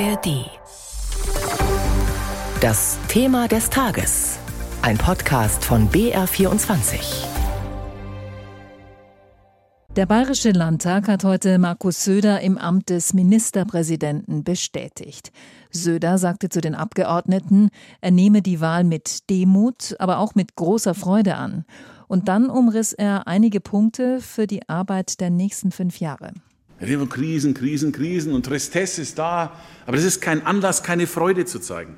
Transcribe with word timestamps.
ARD. 0.00 0.50
Das 2.60 2.98
Thema 3.06 3.46
des 3.46 3.70
Tages. 3.70 4.40
Ein 4.82 4.98
Podcast 4.98 5.64
von 5.64 5.88
BR24. 5.88 7.24
Der 9.94 10.06
Bayerische 10.06 10.50
Landtag 10.50 11.06
hat 11.06 11.22
heute 11.22 11.58
Markus 11.58 12.02
Söder 12.02 12.40
im 12.40 12.58
Amt 12.58 12.90
des 12.90 13.14
Ministerpräsidenten 13.14 14.42
bestätigt. 14.42 15.30
Söder 15.70 16.18
sagte 16.18 16.48
zu 16.48 16.60
den 16.60 16.74
Abgeordneten, 16.74 17.68
er 18.00 18.10
nehme 18.10 18.42
die 18.42 18.60
Wahl 18.60 18.82
mit 18.82 19.30
Demut, 19.30 19.94
aber 20.00 20.18
auch 20.18 20.34
mit 20.34 20.56
großer 20.56 20.94
Freude 20.94 21.36
an. 21.36 21.64
Und 22.08 22.26
dann 22.26 22.50
umriss 22.50 22.94
er 22.94 23.28
einige 23.28 23.60
Punkte 23.60 24.20
für 24.20 24.48
die 24.48 24.68
Arbeit 24.68 25.20
der 25.20 25.30
nächsten 25.30 25.70
fünf 25.70 26.00
Jahre. 26.00 26.32
Wir 26.84 26.90
reden 26.90 27.00
von 27.00 27.08
Krisen, 27.08 27.54
Krisen, 27.54 27.92
Krisen 27.92 28.34
und 28.34 28.44
Tristesse 28.44 29.00
ist 29.00 29.18
da, 29.18 29.58
aber 29.86 29.96
das 29.96 30.04
ist 30.04 30.20
kein 30.20 30.44
Anlass, 30.44 30.82
keine 30.82 31.06
Freude 31.06 31.46
zu 31.46 31.58
zeigen. 31.58 31.96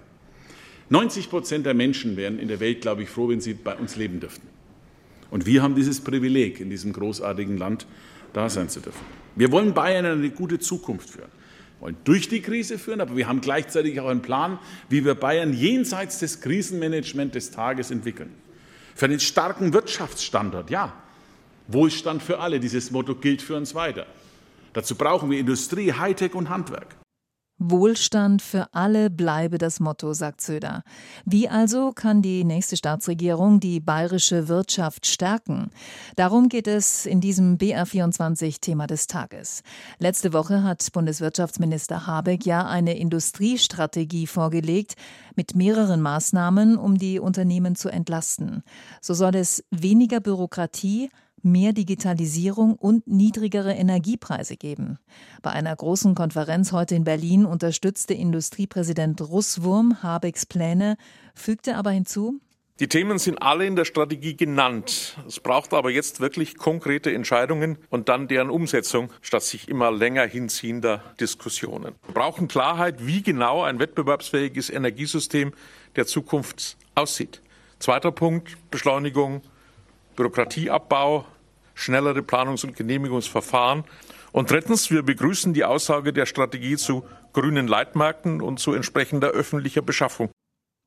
90 0.91 1.29
Prozent 1.29 1.67
der 1.67 1.75
Menschen 1.75 2.17
wären 2.17 2.39
in 2.39 2.47
der 2.47 2.61
Welt, 2.61 2.83
glaube 2.83 3.03
ich, 3.03 3.09
froh, 3.09 3.29
wenn 3.29 3.41
sie 3.41 3.55
bei 3.55 3.75
uns 3.75 3.97
leben 3.97 4.21
dürften. 4.21 4.47
Und 5.33 5.45
wir 5.45 5.65
haben 5.65 5.75
dieses 5.75 6.01
Privileg, 6.01 6.61
in 6.61 6.71
diesem 6.71 6.93
großartigen 6.93 7.59
Land 7.59 7.85
da 8.33 8.49
sein 8.49 8.69
zu 8.69 8.79
dürfen. 8.79 9.05
Wir 9.35 9.51
wollen 9.51 9.75
Bayern 9.75 10.07
eine 10.07 10.31
gute 10.31 10.61
Zukunft 10.61 11.11
führen. 11.11 11.33
Wir 11.79 11.87
wollen 11.87 11.97
durch 12.05 12.29
die 12.29 12.41
Krise 12.41 12.79
führen, 12.79 13.01
aber 13.01 13.17
wir 13.17 13.27
haben 13.27 13.41
gleichzeitig 13.41 13.99
auch 13.99 14.07
einen 14.07 14.23
Plan, 14.23 14.61
wie 14.89 15.05
wir 15.05 15.17
Bayern 15.17 15.53
jenseits 15.53 16.21
des 16.21 16.41
Krisenmanagements 16.43 17.33
des 17.33 17.51
Tages 17.51 17.91
entwickeln. 17.91 18.31
Für 18.95 19.07
einen 19.07 19.19
starken 19.19 19.73
Wirtschaftsstandort, 19.73 20.71
ja. 20.71 20.95
Wohlstand 21.67 22.23
für 22.23 22.39
alle, 22.39 22.61
dieses 22.61 22.93
Motto 22.93 23.17
gilt 23.17 23.43
für 23.43 23.57
uns 23.57 23.75
weiter. 23.75 24.07
Dazu 24.77 24.95
brauchen 24.95 25.31
wir 25.31 25.39
Industrie, 25.39 25.91
Hightech 25.91 26.35
und 26.35 26.51
Handwerk. 26.51 26.99
Wohlstand 27.59 28.43
für 28.43 28.75
alle 28.75 29.09
bleibe 29.09 29.57
das 29.57 29.81
Motto, 29.81 30.13
sagt 30.13 30.43
Söder. 30.43 30.83
Wie 31.25 31.49
also 31.49 31.93
kann 31.93 32.21
die 32.21 32.45
nächste 32.45 32.77
Staatsregierung 32.77 33.59
die 33.59 33.81
bayerische 33.81 34.49
Wirtschaft 34.49 35.07
stärken? 35.07 35.71
Darum 36.17 36.51
geht 36.51 36.67
es 36.69 37.07
in 37.07 37.23
diesem 37.23 37.57
BR24-Thema 37.57 38.87
des 38.87 39.07
Tages. 39.07 39.63
Letzte 39.99 40.35
Woche 40.35 40.63
hat 40.63 40.87
Bundeswirtschaftsminister 40.93 42.07
Habeck 42.07 42.45
ja 42.45 42.67
eine 42.67 42.99
Industriestrategie 42.99 44.27
vorgelegt 44.27 44.97
mit 45.37 45.55
mehreren 45.55 46.03
Maßnahmen, 46.03 46.77
um 46.77 46.99
die 46.99 47.19
Unternehmen 47.19 47.77
zu 47.77 47.89
entlasten. 47.89 48.63
So 49.01 49.15
soll 49.15 49.37
es 49.37 49.65
weniger 49.71 50.21
Bürokratie, 50.21 51.09
mehr 51.47 51.73
Digitalisierung 51.73 52.75
und 52.75 53.07
niedrigere 53.07 53.73
Energiepreise 53.73 54.57
geben. 54.57 54.99
Bei 55.41 55.53
einer 55.53 55.75
großen 55.75 56.15
Konferenz 56.15 56.73
heute 56.73 56.95
in 56.95 57.05
Berlin 57.05 57.47
unterstützte 57.47 58.13
Industriepräsident 58.13 59.23
Russwurm 59.23 60.03
Habecks 60.03 60.45
Pläne, 60.45 60.97
fügte 61.35 61.77
aber 61.77 61.93
hinzu, 61.93 62.41
die 62.79 62.89
Themen 62.89 63.19
sind 63.19 63.41
alle 63.41 63.65
in 63.65 63.75
der 63.75 63.87
Strategie 63.87 64.37
genannt. 64.37 65.17
Es 65.27 65.41
braucht 65.41 65.73
aber 65.73 65.89
jetzt 65.89 66.21
wirklich 66.21 66.59
konkrete 66.59 67.11
Entscheidungen 67.11 67.79
und 67.89 68.11
dann 68.11 68.29
deren 68.29 68.51
Umsetzung, 68.51 69.11
statt 69.23 69.45
sich 69.45 69.69
immer 69.71 69.91
länger 69.91 70.27
hinziehender 70.27 71.03
Diskussionen. 71.19 71.95
Wir 72.05 72.13
brauchen 72.13 72.49
Klarheit, 72.49 73.07
wie 73.07 73.23
genau 73.23 73.63
ein 73.63 73.79
wettbewerbsfähiges 73.79 74.69
Energiesystem 74.69 75.55
der 75.97 76.07
Zukunft 76.07 76.77
aussieht. 76.95 77.41
Zweiter 77.79 78.13
Punkt, 78.13 78.59
Beschleunigung, 78.71 79.41
Bürokratieabbau, 80.15 81.25
schnellere 81.77 82.23
Planungs- 82.23 82.65
und 82.65 82.75
Genehmigungsverfahren. 82.75 83.85
Und 84.33 84.51
drittens, 84.51 84.91
wir 84.91 85.05
begrüßen 85.05 85.55
die 85.55 85.65
Aussage 85.65 86.13
der 86.13 86.27
Strategie 86.27 86.77
zu 86.77 87.05
grünen 87.33 87.69
Leitmärkten 87.69 88.43
und 88.43 88.59
zu 88.59 88.73
entsprechender 88.73 89.29
öffentlicher 89.29 89.83
Beschaffung. 89.83 90.31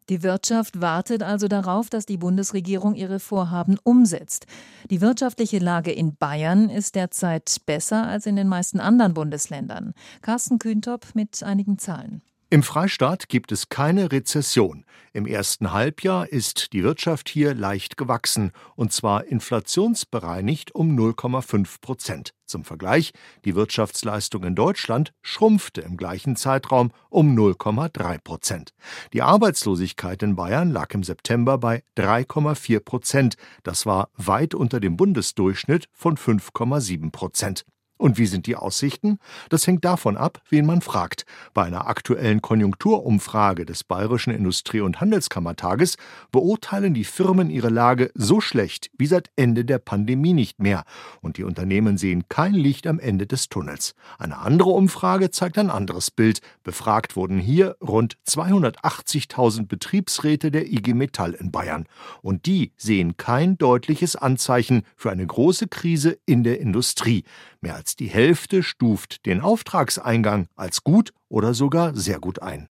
Die 0.10 0.24
Wirtschaft 0.24 0.82
wartet 0.82 1.22
also 1.22 1.48
darauf, 1.48 1.92
dass 1.92 2.08
die 2.08 2.18
Bundesregierung 2.18 2.96
ihre 2.96 3.20
Vorhaben 3.20 3.78
umsetzt. 3.84 4.48
Die 4.90 5.02
wirtschaftliche 5.02 5.60
Lage 5.60 5.92
in 5.92 6.16
Bayern 6.16 6.72
ist 6.72 6.96
derzeit 6.96 7.58
besser 7.68 8.08
als 8.08 8.26
in 8.26 8.36
den 8.36 8.48
meisten 8.48 8.80
anderen 8.80 9.14
Bundesländern. 9.14 9.94
Carsten 10.24 10.58
Kühntop 10.58 11.06
mit 11.14 11.44
einigen 11.44 11.78
Zahlen. 11.78 12.24
Im 12.52 12.64
Freistaat 12.64 13.30
gibt 13.30 13.52
es 13.52 13.70
keine 13.70 14.12
Rezession. 14.12 14.84
Im 15.14 15.28
ersten 15.28 15.72
Halbjahr 15.72 16.30
ist 16.30 16.74
die 16.74 16.84
Wirtschaft 16.84 17.30
hier 17.30 17.54
leicht 17.54 17.96
gewachsen, 17.96 18.54
und 18.76 18.92
zwar 18.92 19.26
inflationsbereinigt 19.26 20.74
um 20.74 20.98
0,5 20.98 21.80
Prozent. 21.80 22.34
Zum 22.48 22.64
Vergleich, 22.64 23.12
die 23.46 23.54
Wirtschaftsleistung 23.54 24.44
in 24.46 24.56
Deutschland 24.56 25.14
schrumpfte 25.22 25.82
im 25.82 25.96
gleichen 25.96 26.36
Zeitraum 26.36 26.90
um 27.12 27.38
0,3 27.38 28.18
Prozent. 28.18 28.74
Die 29.14 29.22
Arbeitslosigkeit 29.22 30.24
in 30.24 30.36
Bayern 30.36 30.72
lag 30.72 30.92
im 30.96 31.04
September 31.04 31.60
bei 31.60 31.84
3,4 31.98 32.80
Prozent. 32.80 33.36
Das 33.62 33.86
war 33.86 34.10
weit 34.16 34.56
unter 34.56 34.80
dem 34.80 34.98
Bundesdurchschnitt 34.98 35.86
von 35.94 36.18
5,7 36.18 37.12
Prozent. 37.12 37.64
Und 38.00 38.18
wie 38.18 38.28
sind 38.28 38.48
die 38.48 38.56
Aussichten? 38.56 39.20
Das 39.50 39.68
hängt 39.68 39.84
davon 39.84 40.16
ab, 40.16 40.42
wen 40.50 40.66
man 40.66 40.80
fragt. 40.80 41.26
Bei 41.54 41.66
einer 41.66 41.88
aktuellen 41.88 42.42
Konjunkturumfrage 42.42 43.66
des 43.66 43.84
Bayerischen 43.84 44.34
Industrie- 44.34 44.80
und 44.80 45.02
Handelskammertages 45.02 45.98
beurteilen 46.32 46.94
die 46.94 47.04
Firmen 47.04 47.50
ihre 47.50 47.68
Lage 47.68 48.10
so 48.16 48.40
schlecht 48.40 48.90
wie 48.98 49.06
seit 49.06 49.30
Ende 49.36 49.66
der 49.66 49.80
Pandemie 49.80 50.32
nicht 50.32 50.60
mehr. 50.60 50.86
Und 51.20 51.36
die 51.36 51.44
Unternehmen 51.44 51.98
sehen 51.98 52.24
kein 52.30 52.54
Licht 52.54 52.88
am 52.88 53.00
Ende 53.00 53.28
des 53.28 53.50
Tunnels. 53.50 53.96
Eine 54.18 54.38
andere 54.38 54.70
Umfrage 54.70 55.30
zeigt 55.30 55.58
ein 55.58 55.70
anderes 55.70 56.10
Bild. 56.10 56.40
Befragt 56.64 57.18
wurden 57.18 57.38
hier 57.38 57.76
rund 57.82 58.16
280.000 58.26 59.68
Betriebsräte 59.68 60.52
der 60.52 60.72
IG 60.72 60.94
Metall 60.94 61.34
in 61.34 61.52
Bayern. 61.52 61.86
Und 62.22 62.46
die 62.46 62.72
sehen 62.78 63.18
kein 63.18 63.58
deutliches 63.58 64.16
Anzeichen 64.16 64.84
für 64.96 65.12
eine 65.12 65.28
große 65.28 65.68
Krise 65.68 66.18
in 66.26 66.46
der 66.46 66.62
Industrie. 66.62 67.26
Mehr 67.62 67.76
als 67.76 67.96
die 67.96 68.08
Hälfte 68.08 68.64
stuft 68.64 69.26
den 69.26 69.42
Auftragseingang 69.42 70.48
als 70.56 70.84
gut 70.84 71.12
oder 71.28 71.54
sogar 71.54 71.96
sehr 71.96 72.20
gut 72.20 72.42
ein. 72.42 72.68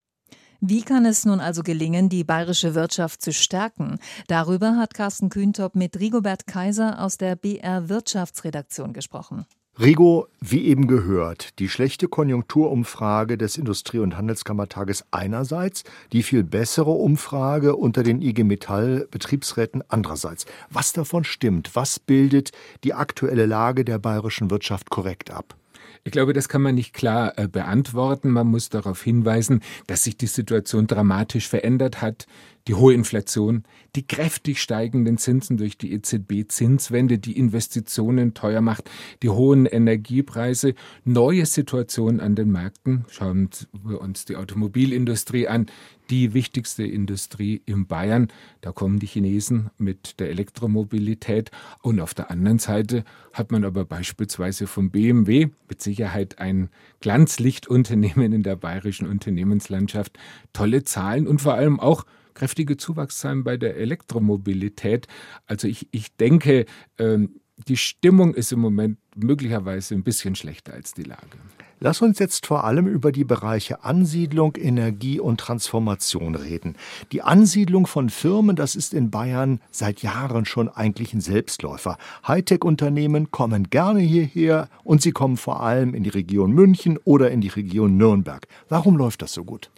Wie 0.59 0.81
kann 0.81 1.06
es 1.06 1.25
nun 1.25 1.40
also 1.40 1.62
gelingen, 1.62 2.09
die 2.09 2.24
bayerische 2.24 2.74
Wirtschaft 2.74 3.22
zu 3.22 3.31
stärken? 3.31 4.00
Darüber 4.28 4.78
hat 4.78 4.94
Carsten 4.94 5.30
Kühntop 5.30 5.76
mit 5.76 6.00
Rigobert 6.00 6.47
Kaiser 6.47 7.00
aus 7.00 7.18
der 7.18 7.36
BR 7.36 7.90
Wirtschaftsredaktion 7.90 8.94
gesprochen. 8.94 9.46
Rigo, 9.80 10.28
wie 10.42 10.66
eben 10.66 10.88
gehört, 10.88 11.60
die 11.60 11.70
schlechte 11.70 12.08
Konjunkturumfrage 12.08 13.38
des 13.38 13.58
Industrie- 13.58 14.00
und 14.00 14.18
Handelskammertages 14.18 15.06
einerseits, 15.12 15.84
die 16.12 16.24
viel 16.24 16.44
bessere 16.44 16.90
Umfrage 16.90 17.76
unter 17.76 18.02
den 18.02 18.24
IG 18.24 18.44
Metall 18.44 19.08
Betriebsräten 19.12 19.84
andererseits. 19.88 20.48
Was 20.72 20.94
davon 20.94 21.24
stimmt? 21.24 21.76
Was 21.76 22.00
bildet 22.00 22.54
die 22.84 22.96
aktuelle 22.96 23.46
Lage 23.46 23.86
der 23.86 24.00
bayerischen 24.00 24.50
Wirtschaft 24.50 24.90
korrekt 24.90 25.30
ab? 25.30 25.56
Ich 26.04 26.12
glaube, 26.12 26.34
das 26.34 26.50
kann 26.50 26.64
man 26.64 26.74
nicht 26.74 26.94
klar 26.94 27.38
äh, 27.38 27.48
beantworten. 27.48 28.32
Man 28.32 28.48
muss 28.48 28.70
darauf 28.70 29.04
hinweisen, 29.04 29.62
dass 29.86 30.04
sich 30.04 30.18
die 30.18 30.28
Situation 30.28 30.88
dramatisch 30.88 31.48
verändert 31.48 32.02
hat 32.02 32.26
die 32.67 32.75
hohe 32.75 32.94
Inflation, 32.94 33.63
die 33.95 34.05
kräftig 34.05 34.61
steigenden 34.61 35.17
Zinsen 35.17 35.57
durch 35.57 35.78
die 35.78 35.94
EZB-Zinswende, 35.94 37.17
die 37.17 37.38
Investitionen 37.38 38.33
teuer 38.33 38.61
macht, 38.61 38.89
die 39.23 39.29
hohen 39.29 39.66
Energiepreise, 39.66 40.73
neue 41.05 41.45
Situationen 41.45 42.19
an 42.19 42.35
den 42.35 42.51
Märkten. 42.51 43.05
Schauen 43.09 43.50
wir 43.83 44.01
uns 44.01 44.25
die 44.25 44.35
Automobilindustrie 44.35 45.47
an, 45.47 45.67
die 46.09 46.33
wichtigste 46.33 46.83
Industrie 46.83 47.61
in 47.66 47.88
Bayern. 47.88 48.28
Da 48.61 48.72
kommen 48.72 48.99
die 48.99 49.07
Chinesen 49.07 49.69
mit 49.78 50.19
der 50.19 50.29
Elektromobilität. 50.29 51.51
Und 51.81 51.99
auf 51.99 52.13
der 52.13 52.31
anderen 52.31 52.59
Seite 52.59 53.03
hat 53.34 53.51
man 53.51 53.63
aber 53.63 53.85
beispielsweise 53.85 54.67
vom 54.67 54.89
BMW 54.89 55.49
mit 55.69 55.81
Sicherheit 55.81 56.39
ein 56.39 56.70
Glanzlichtunternehmen 57.02 58.34
in 58.34 58.43
der 58.43 58.55
bayerischen 58.55 59.08
Unternehmenslandschaft 59.08 60.17
tolle 60.53 60.84
Zahlen 60.84 61.28
und 61.28 61.41
vor 61.41 61.53
allem 61.53 61.79
auch 61.79 62.05
kräftige 62.37 62.78
Zuwachszahlen 62.78 63.43
bei 63.43 63.57
der 63.57 63.78
Elektromobilität. 63.78 65.07
Also 65.47 65.67
ich, 65.67 65.87
ich 65.91 66.16
denke, 66.16 66.66
ähm, 66.99 67.41
die 67.67 67.78
Stimmung 67.78 68.35
ist 68.35 68.51
im 68.51 68.59
Moment 68.59 68.99
möglicherweise 69.16 69.95
ein 69.95 70.03
bisschen 70.03 70.35
schlechter 70.35 70.73
als 70.73 70.93
die 70.93 71.03
Lage. 71.03 71.39
Lass 71.79 72.01
uns 72.01 72.19
jetzt 72.19 72.45
vor 72.47 72.63
allem 72.63 72.87
über 72.87 73.11
die 73.11 73.23
Bereiche 73.23 73.84
Ansiedlung, 73.84 74.55
Energie 74.55 75.19
und 75.19 75.39
Transformation 75.39 76.35
reden. 76.35 76.75
Die 77.11 77.22
Ansiedlung 77.22 77.85
von 77.85 78.09
Firmen, 78.09 78.55
das 78.55 78.75
ist 78.75 78.93
in 78.93 79.11
Bayern 79.11 79.59
seit 79.72 80.01
Jahren 80.01 80.45
schon 80.45 80.69
eigentlich 80.69 81.13
ein 81.13 81.22
Selbstläufer. 81.22 81.97
Hightech-Unternehmen 82.28 83.29
kommen 83.31 83.69
gerne 83.69 83.99
hierher 83.99 84.69
und 84.84 85.01
sie 85.01 85.11
kommen 85.11 85.37
vor 85.37 85.61
allem 85.61 85.93
in 85.93 86.03
die 86.03 86.09
Region 86.09 86.51
München 86.51 86.97
oder 87.03 87.29
in 87.31 87.41
die 87.41 87.47
Region 87.47 87.97
Nürnberg. 87.97 88.47
Warum 88.69 88.97
läuft 88.97 89.22
das 89.22 89.34
so 89.34 89.43
gut? 89.43 89.69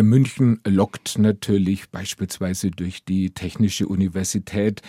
München 0.00 0.60
lockt 0.66 1.18
natürlich 1.18 1.90
beispielsweise 1.90 2.70
durch 2.70 3.04
die 3.04 3.30
Technische 3.30 3.86
Universität 3.86 4.80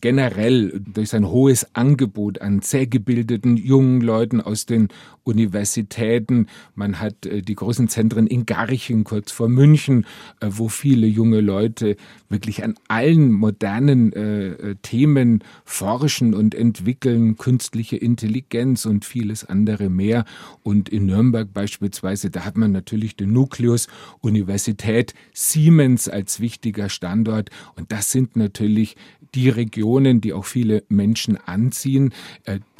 generell 0.00 0.82
durch 0.84 1.10
sein 1.10 1.26
hohes 1.28 1.74
Angebot 1.74 2.40
an 2.40 2.60
sehr 2.60 2.86
gebildeten 2.86 3.56
jungen 3.56 4.00
Leuten 4.00 4.40
aus 4.40 4.66
den 4.66 4.88
Universitäten. 5.24 6.46
Man 6.74 7.00
hat 7.00 7.26
äh, 7.26 7.42
die 7.42 7.54
großen 7.54 7.88
Zentren 7.88 8.26
in 8.26 8.46
Garching 8.46 9.04
kurz 9.04 9.30
vor 9.30 9.48
München, 9.48 10.06
äh, 10.40 10.48
wo 10.50 10.68
viele 10.68 11.06
junge 11.06 11.40
Leute 11.40 11.96
wirklich 12.28 12.64
an 12.64 12.74
allen 12.88 13.32
modernen 13.32 14.12
äh, 14.12 14.74
Themen 14.82 15.44
forschen 15.64 16.34
und 16.34 16.54
entwickeln, 16.54 17.36
künstliche 17.36 17.96
Intelligenz 17.96 18.86
und 18.86 19.04
vieles 19.04 19.44
andere 19.44 19.88
mehr. 19.88 20.24
Und 20.62 20.88
in 20.88 21.06
Nürnberg 21.06 21.52
beispielsweise, 21.52 22.30
da 22.30 22.44
hat 22.44 22.56
man 22.56 22.72
natürlich 22.72 23.16
den 23.16 23.32
Nukleus 23.32 23.88
Universität 24.20 25.14
Siemens 25.32 26.08
als 26.08 26.40
wichtiger 26.40 26.88
Standort. 26.88 27.50
Und 27.76 27.92
das 27.92 28.10
sind 28.10 28.36
natürlich 28.36 28.96
die 29.34 29.48
Regionen, 29.48 30.20
die 30.20 30.32
auch 30.32 30.44
viele 30.44 30.84
Menschen 30.88 31.36
anziehen, 31.36 32.12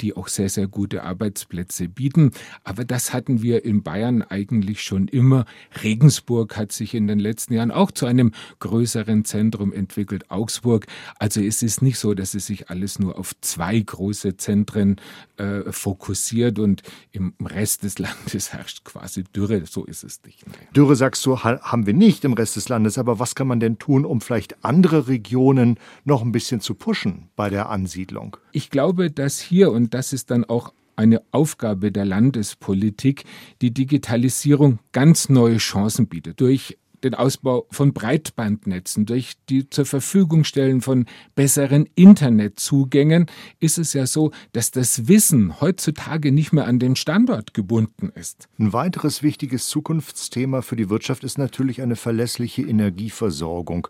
die 0.03 0.15
auch 0.15 0.27
sehr, 0.27 0.49
sehr 0.49 0.67
gute 0.67 1.03
Arbeitsplätze 1.03 1.89
bieten. 1.89 2.31
Aber 2.63 2.85
das 2.85 3.13
hatten 3.13 3.41
wir 3.41 3.65
in 3.65 3.81
Bayern 3.81 4.21
eigentlich 4.21 4.83
schon 4.83 5.07
immer. 5.07 5.45
Regensburg 5.83 6.55
hat 6.55 6.71
sich 6.71 6.93
in 6.93 7.07
den 7.07 7.19
letzten 7.19 7.55
Jahren 7.55 7.71
auch 7.71 7.91
zu 7.91 8.05
einem 8.05 8.31
größeren 8.59 9.25
Zentrum 9.25 9.73
entwickelt, 9.73 10.29
Augsburg. 10.29 10.85
Also 11.17 11.41
es 11.41 11.63
ist 11.63 11.81
nicht 11.81 11.97
so, 11.97 12.13
dass 12.13 12.35
es 12.35 12.45
sich 12.45 12.69
alles 12.69 12.99
nur 12.99 13.17
auf 13.17 13.33
zwei 13.41 13.79
große 13.79 14.37
Zentren 14.37 14.97
äh, 15.37 15.71
fokussiert 15.71 16.59
und 16.59 16.83
im 17.11 17.33
Rest 17.43 17.83
des 17.83 17.97
Landes 18.03 18.53
herrscht 18.53 18.83
quasi 18.83 19.23
Dürre. 19.23 19.65
So 19.65 19.85
ist 19.85 20.03
es 20.03 20.21
nicht. 20.23 20.45
Nein. 20.45 20.55
Dürre 20.75 20.95
sagst 20.95 21.25
du, 21.25 21.39
haben 21.39 21.87
wir 21.87 21.93
nicht 21.93 22.23
im 22.25 22.33
Rest 22.33 22.57
des 22.57 22.69
Landes. 22.69 22.99
Aber 22.99 23.17
was 23.17 23.33
kann 23.33 23.47
man 23.47 23.59
denn 23.59 23.79
tun, 23.79 24.05
um 24.05 24.21
vielleicht 24.21 24.63
andere 24.63 25.07
Regionen 25.07 25.79
noch 26.05 26.21
ein 26.21 26.31
bisschen 26.31 26.43
bisschen 26.43 26.59
zu 26.59 26.75
pushen 26.75 27.29
bei 27.37 27.49
der 27.49 27.69
Ansiedlung? 27.69 28.35
Ich 28.51 28.69
glaube, 28.69 29.09
dass 29.09 29.39
hier, 29.39 29.71
und 29.71 29.92
das 29.93 30.13
ist 30.13 30.31
dann 30.31 30.43
auch 30.45 30.73
eine 30.95 31.21
Aufgabe 31.31 31.91
der 31.91 32.05
Landespolitik, 32.05 33.23
die 33.61 33.73
Digitalisierung 33.73 34.79
ganz 34.91 35.29
neue 35.29 35.57
Chancen 35.57 36.07
bietet. 36.07 36.39
Durch 36.39 36.77
den 37.03 37.15
Ausbau 37.15 37.67
von 37.69 37.93
Breitbandnetzen, 37.93 39.05
durch 39.05 39.33
die 39.49 39.69
zur 39.69 39.85
Verfügung 39.85 40.45
stellen 40.45 40.81
von 40.81 41.05
besseren 41.35 41.87
Internetzugängen 41.95 43.25
ist 43.59 43.77
es 43.77 43.93
ja 43.93 44.07
so, 44.07 44.31
dass 44.53 44.71
das 44.71 45.07
Wissen 45.07 45.59
heutzutage 45.59 46.31
nicht 46.31 46.53
mehr 46.53 46.65
an 46.65 46.79
den 46.79 46.95
Standort 46.95 47.53
gebunden 47.53 48.09
ist. 48.15 48.47
Ein 48.57 48.73
weiteres 48.73 49.21
wichtiges 49.21 49.67
Zukunftsthema 49.67 50.61
für 50.61 50.75
die 50.75 50.89
Wirtschaft 50.89 51.23
ist 51.23 51.37
natürlich 51.37 51.81
eine 51.81 51.95
verlässliche 51.95 52.61
Energieversorgung. 52.61 53.87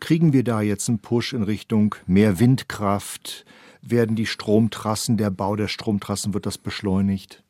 Kriegen 0.00 0.32
wir 0.32 0.44
da 0.44 0.60
jetzt 0.60 0.88
einen 0.88 0.98
Push 0.98 1.32
in 1.32 1.44
Richtung 1.44 1.94
mehr 2.06 2.38
Windkraft? 2.38 3.46
Werden 3.82 4.16
die 4.16 4.26
Stromtrassen, 4.26 5.16
der 5.16 5.30
Bau 5.30 5.56
der 5.56 5.68
Stromtrassen, 5.68 6.34
wird 6.34 6.46
das 6.46 6.56
beschleunigt? 6.56 7.42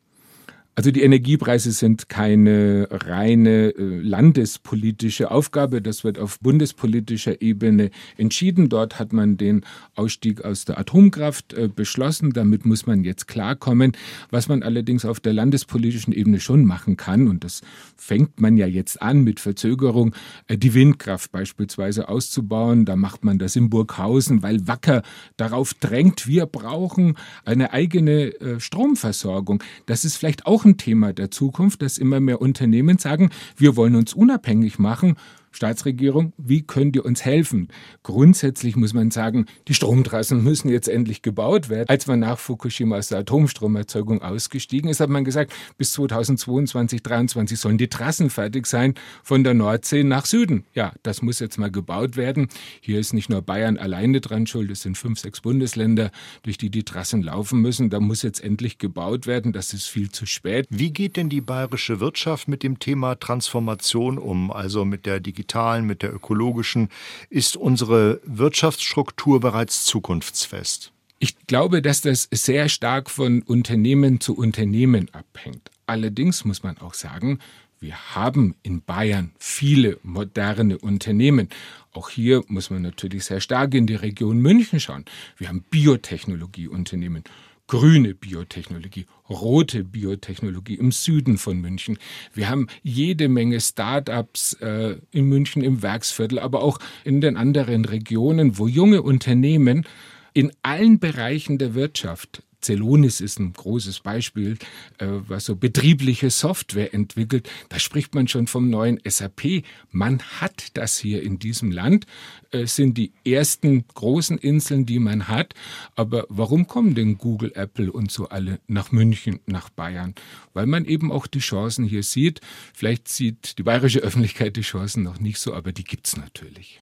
Also 0.75 0.91
die 0.91 1.03
Energiepreise 1.03 1.71
sind 1.71 2.09
keine 2.09 2.89
reine 2.91 3.75
äh, 3.77 4.01
landespolitische 4.01 5.31
Aufgabe. 5.31 5.83
Das 5.83 6.03
wird 6.03 6.19
auf 6.19 6.41
bundespolitischer 6.41 7.43
Ebene 7.43 7.91
entschieden. 8.17 8.71
Dort 8.71 8.99
hat 8.99 9.13
man 9.13 9.37
den 9.37 9.67
Ausstieg 9.97 10.43
aus 10.47 10.65
der 10.65 10.79
Atomkraft 10.79 11.53
äh, 11.53 11.69
beschlossen. 11.69 12.33
Damit 12.33 12.65
muss 12.65 12.87
man 12.87 13.05
jetzt 13.05 13.29
klarkommen. 13.29 13.93
Was 14.31 14.49
man 14.49 14.63
allerdings 14.63 15.05
auf 15.05 15.21
der 15.21 15.35
landespolitischen 15.35 16.15
Ebene 16.15 16.41
schon 16.41 16.65
machen 16.65 16.97
kann, 16.97 17.29
und 17.29 17.45
das 17.45 17.61
fängt 17.95 18.41
man 18.41 18.57
ja 18.57 18.67
jetzt 18.67 19.03
an 19.03 19.25
mit 19.25 19.41
Verzögerung, 19.41 20.15
äh, 20.47 20.57
die 20.57 20.73
Windkraft 20.73 21.33
beispielsweise 21.33 22.09
auszubauen. 22.09 22.87
Da 22.87 22.97
macht 22.97 23.25
man 23.25 23.39
das 23.39 23.57
in 23.57 23.69
Burghausen, 23.69 24.43
weil 24.43 24.67
Wacker 24.67 25.03
darauf 25.37 25.75
drängt, 25.75 26.27
wir 26.27 26.47
brauchen 26.47 27.19
eine 27.45 27.75
eigene 27.75 28.33
Stromversorgung. 28.59 29.63
Das 29.87 30.05
ist 30.05 30.17
vielleicht 30.17 30.47
auch 30.47 30.62
auch 30.63 30.65
ein 30.65 30.77
Thema 30.77 31.13
der 31.13 31.31
Zukunft, 31.31 31.83
dass 31.83 31.99
immer 31.99 32.21
mehr 32.21 32.41
Unternehmen 32.41 32.99
sagen, 32.99 33.31
wir 33.57 33.77
wollen 33.77 33.97
uns 33.97 34.15
unabhängig 34.15 34.79
machen 34.79 35.17
Staatsregierung, 35.53 36.33
wie 36.37 36.63
könnt 36.63 36.97
ihr 36.97 37.05
uns 37.05 37.25
helfen? 37.25 37.69
Grundsätzlich 38.03 38.77
muss 38.77 38.95
man 38.95 39.11
sagen, 39.11 39.47
die 39.69 39.75
Stromtrassen 39.75 40.43
müssen 40.43 40.69
jetzt 40.69 40.89
endlich 40.89 41.23
gebaut 41.23 41.69
werden. 41.69 41.89
Als 41.89 42.07
man 42.07 42.21
nach 42.21 42.39
Fukushima 42.39 42.97
aus 42.97 43.09
der 43.09 43.19
Atomstromerzeugung 43.19 44.23
ausgestiegen 44.23 44.91
ist, 44.91 45.01
hat 45.01 45.11
man 45.11 45.25
gesagt, 45.25 45.53
bis 45.79 45.93
2022, 45.93 47.03
2023 47.03 47.59
sollen 47.59 47.79
die 47.79 47.89
Trassen 47.89 48.31
fertig 48.31 48.67
sein 48.67 48.95
von 49.23 49.45
der 49.45 49.55
Nordsee 49.55 50.05
nach 50.05 50.27
Süden. 50.27 50.65
Ja, 50.75 50.93
das 51.03 51.23
muss 51.23 51.41
jetzt 51.41 51.59
mal 51.59 51.71
gebaut 51.71 52.17
werden. 52.17 52.49
Hier 52.81 52.99
ist 52.99 53.13
nicht 53.13 53.29
nur 53.29 53.43
Bayern 53.43 53.77
alleine 53.77 54.21
dran 54.21 54.47
schuld, 54.47 54.71
es 54.71 54.83
sind 54.83 54.99
fünf, 54.99 55.19
sechs 55.19 55.41
Bundesländer, 55.41 56.11
durch 56.43 56.59
die 56.59 56.71
die 56.71 56.85
Trassen 56.85 57.23
laufen 57.23 57.61
müssen. 57.61 57.91
Da 57.91 58.01
muss 58.01 58.23
jetzt 58.23 58.43
endlich 58.43 58.79
gebaut 58.79 59.27
werden. 59.27 59.53
Das 59.53 59.73
ist 59.73 59.87
viel 59.87 60.11
zu 60.11 60.27
spät. 60.27 60.67
Wie 60.71 60.93
geht 60.93 61.17
denn 61.17 61.29
die 61.29 61.41
bayerische 61.41 62.01
Wirtschaft 62.01 62.49
mit 62.49 62.63
dem 62.63 62.79
Thema 62.79 63.19
Transformation 63.19 64.19
um, 64.19 64.51
also 64.51 64.85
mit 64.85 65.07
der 65.07 65.21
Digitalisierung? 65.21 65.42
Digitalen, 65.43 65.87
mit 65.87 66.03
der 66.03 66.15
ökologischen, 66.15 66.89
ist 67.29 67.57
unsere 67.57 68.21
Wirtschaftsstruktur 68.25 69.41
bereits 69.41 69.85
zukunftsfest? 69.85 70.93
Ich 71.19 71.47
glaube, 71.47 71.83
dass 71.83 72.01
das 72.01 72.29
sehr 72.33 72.69
stark 72.69 73.11
von 73.11 73.43
Unternehmen 73.43 74.21
zu 74.21 74.37
Unternehmen 74.37 75.09
abhängt. 75.13 75.71
Allerdings 75.87 76.45
muss 76.45 76.63
man 76.63 76.79
auch 76.79 76.95
sagen, 76.95 77.39
wir 77.81 78.15
haben 78.15 78.55
in 78.63 78.83
Bayern 78.83 79.33
viele 79.39 79.99
moderne 80.05 80.79
Unternehmen. 80.79 81.49
Auch 81.93 82.11
hier 82.11 82.43
muss 82.47 82.71
man 82.71 82.83
natürlich 82.83 83.25
sehr 83.25 83.41
stark 83.41 83.75
in 83.75 83.87
die 83.87 83.97
Region 83.97 84.39
München 84.39 84.79
schauen. 84.79 85.05
Wir 85.37 85.49
haben 85.49 85.65
Biotechnologieunternehmen, 85.69 87.25
grüne 87.73 88.15
Biotechnologie, 88.15 89.07
rote 89.31 89.83
Biotechnologie 89.83 90.75
im 90.75 90.93
Süden 90.93 91.39
von 91.39 91.59
München. 91.59 91.97
Wir 92.35 92.51
haben 92.51 92.67
jede 92.83 93.31
Menge 93.31 93.63
Start-ups 93.63 94.53
äh, 94.61 94.97
in 95.11 95.25
München 95.25 95.63
im 95.63 95.81
Werksviertel, 95.81 96.39
aber 96.39 96.63
auch 96.63 96.79
in 97.03 97.23
den 97.23 97.39
anderen 97.39 97.87
Regionen, 97.87 98.59
wo 98.59 98.69
junge 98.69 99.01
Unternehmen 99.01 99.87
in 100.35 100.53
allen 100.61 100.99
Bereichen 100.99 101.57
der 101.57 101.75
Wirtschaft 101.75 102.43
Celonis 102.63 103.21
ist 103.21 103.39
ein 103.39 103.53
großes 103.53 104.01
Beispiel, 104.01 104.59
äh, 104.99 105.07
was 105.07 105.47
so 105.47 105.57
betriebliche 105.57 106.31
Software 106.31 106.95
entwickelt. 106.95 107.49
Da 107.69 107.79
spricht 107.79 108.15
man 108.15 108.29
schon 108.29 108.47
vom 108.47 108.71
neuen 108.71 109.01
SAP. 109.05 109.65
Man 109.91 110.23
hat 110.41 110.69
das 110.75 110.99
hier 110.99 111.23
in 111.23 111.39
diesem 111.39 111.71
Land. 111.71 112.07
Es 112.51 112.77
sind 112.77 112.99
die 112.99 113.13
ersten 113.25 113.87
großen 113.89 114.39
Inseln, 114.39 114.87
die 114.87 114.99
man 114.99 115.29
hat. 115.29 115.55
Aber 115.97 116.27
warum 116.29 116.67
kommen 116.67 116.95
denn 116.95 117.19
Google, 117.19 117.53
Apple 117.55 117.91
und 117.91 118.11
so 118.11 118.29
alle 118.29 118.61
nach 118.67 118.93
München, 118.93 119.41
nach 119.47 119.69
Bayern? 119.71 120.15
Weil 120.53 120.67
man 120.67 120.85
eben 120.85 121.11
auch 121.11 121.27
die 121.27 121.41
Chancen 121.41 121.85
hier 121.85 122.03
sieht. 122.03 122.41
Vielleicht 122.75 123.09
sieht 123.09 123.59
die 123.59 123.63
bayerische 123.63 124.01
Öffentlichkeit 124.01 124.57
die 124.57 124.63
Chancen 124.63 125.03
noch 125.03 125.19
nicht 125.19 125.39
so, 125.39 125.55
aber 125.55 125.73
die 125.73 125.85
gibt 125.85 126.07
es 126.07 126.17
natürlich. 126.17 126.81